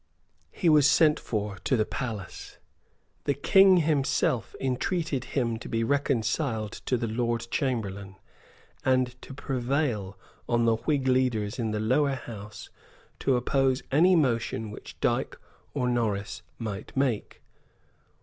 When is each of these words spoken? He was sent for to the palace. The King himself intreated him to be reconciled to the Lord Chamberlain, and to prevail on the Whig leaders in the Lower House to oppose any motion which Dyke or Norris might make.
He 0.49 0.67
was 0.67 0.89
sent 0.89 1.19
for 1.19 1.57
to 1.57 1.77
the 1.77 1.85
palace. 1.85 2.57
The 3.25 3.35
King 3.35 3.77
himself 3.77 4.55
intreated 4.59 5.23
him 5.37 5.59
to 5.59 5.69
be 5.69 5.83
reconciled 5.83 6.71
to 6.87 6.97
the 6.97 7.05
Lord 7.05 7.45
Chamberlain, 7.51 8.15
and 8.83 9.15
to 9.21 9.35
prevail 9.35 10.17
on 10.49 10.65
the 10.65 10.77
Whig 10.77 11.07
leaders 11.07 11.59
in 11.59 11.69
the 11.69 11.79
Lower 11.79 12.15
House 12.15 12.71
to 13.19 13.35
oppose 13.35 13.83
any 13.91 14.15
motion 14.15 14.71
which 14.71 14.99
Dyke 15.01 15.37
or 15.75 15.87
Norris 15.87 16.41
might 16.57 16.97
make. 16.97 17.43